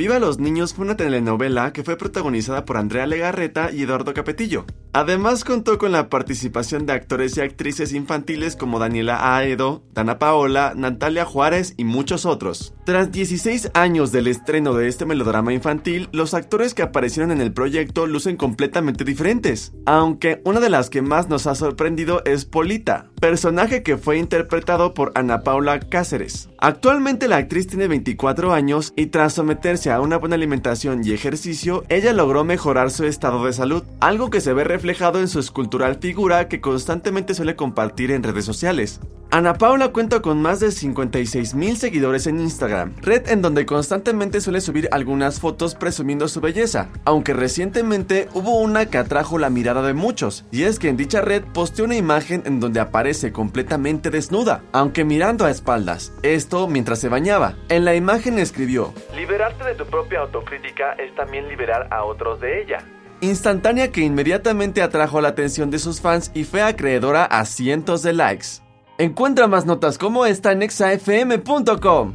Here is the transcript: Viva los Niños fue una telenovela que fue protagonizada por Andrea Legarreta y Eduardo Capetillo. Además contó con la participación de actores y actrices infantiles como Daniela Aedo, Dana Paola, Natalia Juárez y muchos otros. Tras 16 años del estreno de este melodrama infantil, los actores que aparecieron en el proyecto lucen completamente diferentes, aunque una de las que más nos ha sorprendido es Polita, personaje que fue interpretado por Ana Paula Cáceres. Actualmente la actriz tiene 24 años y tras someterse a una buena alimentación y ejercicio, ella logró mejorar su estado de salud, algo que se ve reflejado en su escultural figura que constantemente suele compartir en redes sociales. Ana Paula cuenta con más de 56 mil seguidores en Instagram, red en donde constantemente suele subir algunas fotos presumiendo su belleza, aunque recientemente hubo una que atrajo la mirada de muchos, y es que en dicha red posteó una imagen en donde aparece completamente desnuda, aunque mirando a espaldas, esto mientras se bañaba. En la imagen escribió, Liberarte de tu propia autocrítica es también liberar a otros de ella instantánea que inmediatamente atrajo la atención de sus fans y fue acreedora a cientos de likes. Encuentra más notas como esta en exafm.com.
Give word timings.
Viva 0.00 0.18
los 0.18 0.38
Niños 0.38 0.72
fue 0.72 0.86
una 0.86 0.96
telenovela 0.96 1.74
que 1.74 1.84
fue 1.84 1.98
protagonizada 1.98 2.64
por 2.64 2.78
Andrea 2.78 3.04
Legarreta 3.06 3.70
y 3.70 3.82
Eduardo 3.82 4.14
Capetillo. 4.14 4.64
Además 4.92 5.44
contó 5.44 5.78
con 5.78 5.92
la 5.92 6.08
participación 6.08 6.84
de 6.84 6.92
actores 6.92 7.36
y 7.36 7.40
actrices 7.40 7.92
infantiles 7.92 8.56
como 8.56 8.80
Daniela 8.80 9.36
Aedo, 9.36 9.84
Dana 9.94 10.18
Paola, 10.18 10.72
Natalia 10.74 11.24
Juárez 11.24 11.74
y 11.76 11.84
muchos 11.84 12.26
otros. 12.26 12.74
Tras 12.84 13.12
16 13.12 13.70
años 13.74 14.10
del 14.10 14.26
estreno 14.26 14.74
de 14.74 14.88
este 14.88 15.06
melodrama 15.06 15.52
infantil, 15.52 16.08
los 16.10 16.34
actores 16.34 16.74
que 16.74 16.82
aparecieron 16.82 17.30
en 17.30 17.40
el 17.40 17.52
proyecto 17.52 18.08
lucen 18.08 18.36
completamente 18.36 19.04
diferentes, 19.04 19.72
aunque 19.86 20.42
una 20.44 20.58
de 20.58 20.70
las 20.70 20.90
que 20.90 21.02
más 21.02 21.28
nos 21.28 21.46
ha 21.46 21.54
sorprendido 21.54 22.24
es 22.24 22.44
Polita, 22.44 23.06
personaje 23.20 23.84
que 23.84 23.96
fue 23.96 24.18
interpretado 24.18 24.92
por 24.92 25.12
Ana 25.14 25.44
Paula 25.44 25.78
Cáceres. 25.78 26.48
Actualmente 26.58 27.28
la 27.28 27.36
actriz 27.36 27.68
tiene 27.68 27.86
24 27.86 28.52
años 28.52 28.92
y 28.96 29.06
tras 29.06 29.34
someterse 29.34 29.92
a 29.92 30.00
una 30.00 30.16
buena 30.16 30.34
alimentación 30.34 31.06
y 31.06 31.12
ejercicio, 31.12 31.84
ella 31.88 32.12
logró 32.12 32.42
mejorar 32.42 32.90
su 32.90 33.04
estado 33.04 33.44
de 33.44 33.52
salud, 33.52 33.84
algo 34.00 34.30
que 34.30 34.40
se 34.40 34.52
ve 34.52 34.64
reflejado 34.64 34.79
en 34.82 35.28
su 35.28 35.40
escultural 35.40 35.98
figura 36.00 36.48
que 36.48 36.60
constantemente 36.60 37.34
suele 37.34 37.54
compartir 37.54 38.10
en 38.10 38.22
redes 38.22 38.44
sociales. 38.44 39.00
Ana 39.30 39.54
Paula 39.54 39.88
cuenta 39.92 40.20
con 40.20 40.42
más 40.42 40.58
de 40.58 40.72
56 40.72 41.54
mil 41.54 41.76
seguidores 41.76 42.26
en 42.26 42.40
Instagram, 42.40 42.94
red 43.00 43.28
en 43.28 43.42
donde 43.42 43.64
constantemente 43.64 44.40
suele 44.40 44.60
subir 44.60 44.88
algunas 44.90 45.38
fotos 45.38 45.76
presumiendo 45.76 46.26
su 46.26 46.40
belleza, 46.40 46.88
aunque 47.04 47.32
recientemente 47.32 48.28
hubo 48.34 48.58
una 48.58 48.86
que 48.86 48.98
atrajo 48.98 49.38
la 49.38 49.50
mirada 49.50 49.82
de 49.82 49.94
muchos, 49.94 50.44
y 50.50 50.64
es 50.64 50.80
que 50.80 50.88
en 50.88 50.96
dicha 50.96 51.20
red 51.20 51.44
posteó 51.54 51.84
una 51.84 51.96
imagen 51.96 52.42
en 52.44 52.58
donde 52.58 52.80
aparece 52.80 53.30
completamente 53.30 54.10
desnuda, 54.10 54.64
aunque 54.72 55.04
mirando 55.04 55.44
a 55.44 55.50
espaldas, 55.50 56.12
esto 56.22 56.66
mientras 56.66 56.98
se 56.98 57.08
bañaba. 57.08 57.54
En 57.68 57.84
la 57.84 57.94
imagen 57.94 58.38
escribió, 58.38 58.92
Liberarte 59.14 59.62
de 59.62 59.74
tu 59.76 59.86
propia 59.86 60.20
autocrítica 60.20 60.94
es 60.94 61.14
también 61.14 61.46
liberar 61.48 61.86
a 61.92 62.02
otros 62.02 62.40
de 62.40 62.62
ella 62.62 62.84
instantánea 63.20 63.90
que 63.90 64.02
inmediatamente 64.02 64.82
atrajo 64.82 65.20
la 65.20 65.28
atención 65.28 65.70
de 65.70 65.78
sus 65.78 66.00
fans 66.00 66.30
y 66.34 66.44
fue 66.44 66.62
acreedora 66.62 67.24
a 67.24 67.44
cientos 67.44 68.02
de 68.02 68.12
likes. 68.12 68.60
Encuentra 68.98 69.46
más 69.46 69.64
notas 69.66 69.96
como 69.96 70.26
esta 70.26 70.52
en 70.52 70.62
exafm.com. 70.62 72.14